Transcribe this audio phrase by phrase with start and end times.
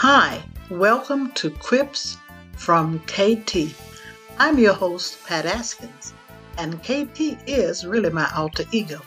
[0.00, 2.18] Hi, welcome to Quips
[2.54, 3.74] from KT.
[4.38, 6.12] I'm your host, Pat Askins,
[6.58, 9.00] and KT is really my alter ego.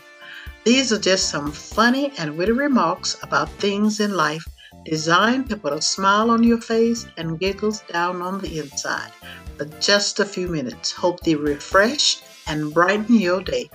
[0.63, 4.43] These are just some funny and witty remarks about things in life
[4.83, 9.11] designed to put a smile on your face and giggles down on the inside
[9.57, 10.91] for just a few minutes.
[10.91, 13.69] Hope they refresh and brighten your day.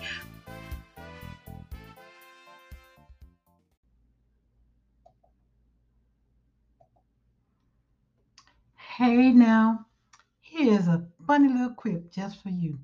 [8.97, 9.87] Hey now,
[10.41, 12.79] here's a funny little quip just for you.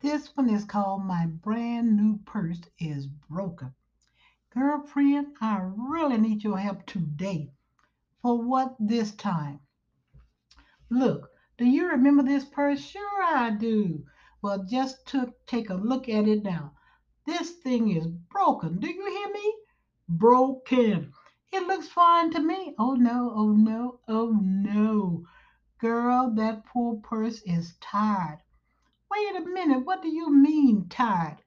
[0.00, 3.72] This one is called My Brand New Purse is Broken.
[4.52, 7.52] Girlfriend, I really need your help today.
[8.20, 9.60] For what this time?
[10.90, 12.80] Look, do you remember this purse?
[12.80, 14.04] Sure I do.
[14.42, 16.72] Well, just to take a look at it now.
[17.26, 18.80] This thing is broken.
[18.80, 19.54] Do you hear me?
[20.08, 21.12] Broken.
[21.50, 22.74] It looks fine to me.
[22.78, 25.26] Oh no, oh no, oh no.
[25.78, 28.42] Girl, that poor purse is tired.
[29.10, 31.38] Wait a minute, what do you mean tired?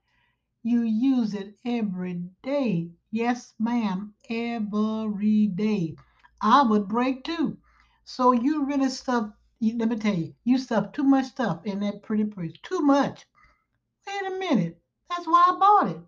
[0.64, 2.90] You use it every day.
[3.12, 5.96] Yes, ma'am, every day.
[6.40, 7.58] I would break too.
[8.04, 12.02] So you really stuff, let me tell you, you stuff too much stuff in that
[12.02, 12.52] pretty purse.
[12.64, 13.24] Too much.
[14.06, 14.82] Wait a minute.
[15.08, 16.00] That's why I bought it.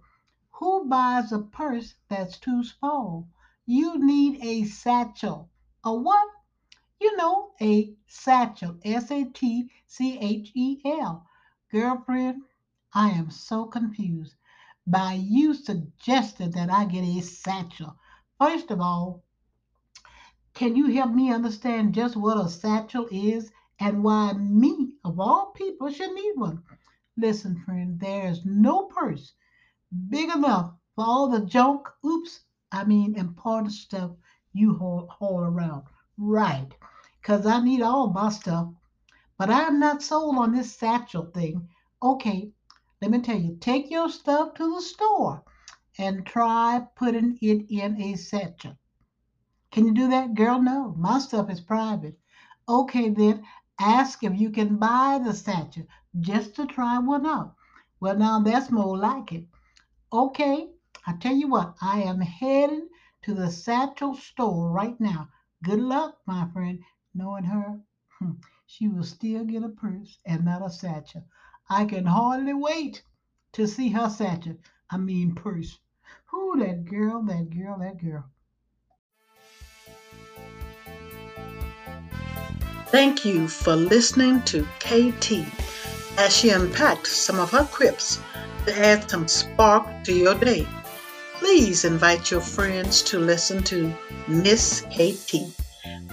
[0.54, 3.28] Who buys a purse that's too small?
[3.66, 5.48] You need a satchel.
[5.84, 6.28] A what?
[7.00, 8.78] You know, a satchel.
[8.84, 11.26] S A T C H E L.
[11.70, 12.42] Girlfriend,
[12.92, 14.34] I am so confused
[14.86, 17.96] by you suggested that I get a satchel.
[18.38, 19.24] First of all,
[20.52, 25.52] can you help me understand just what a satchel is and why me, of all
[25.52, 26.62] people, should need one?
[27.16, 29.32] Listen, friend, there's no purse
[30.10, 32.40] big enough for all the junk, oops,
[32.74, 34.10] I mean important stuff
[34.52, 35.84] you haul around.
[36.18, 36.74] Right,
[37.20, 38.68] because I need all my stuff.
[39.38, 41.68] But I'm not sold on this satchel thing.
[42.02, 42.50] Okay,
[43.00, 45.44] let me tell you, take your stuff to the store
[45.98, 48.76] and try putting it in a satchel.
[49.70, 50.34] Can you do that?
[50.34, 50.96] Girl, no.
[50.98, 52.18] My stuff is private.
[52.68, 53.44] Okay, then
[53.78, 55.86] ask if you can buy the satchel
[56.18, 57.54] just to try one out.
[58.00, 59.46] Well, now that's more like it.
[60.12, 60.73] Okay,
[61.06, 62.88] I tell you what, I am heading
[63.22, 65.28] to the satchel store right now.
[65.62, 66.82] Good luck, my friend.
[67.14, 67.80] Knowing her,
[68.18, 68.32] hmm,
[68.66, 71.24] she will still get a purse and not a satchel.
[71.68, 73.02] I can hardly wait
[73.52, 74.56] to see her satchel.
[74.90, 75.78] I mean purse.
[76.26, 78.24] Who that girl, that girl, that girl.
[82.86, 85.46] Thank you for listening to KT
[86.16, 88.20] as she unpacked some of her quips
[88.64, 90.66] to add some spark to your day.
[91.38, 93.92] Please invite your friends to listen to
[94.28, 95.52] Miss KT.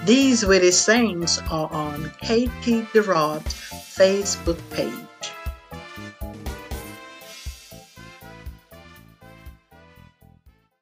[0.06, 5.11] These witty sayings are on KT Gerard's Facebook page.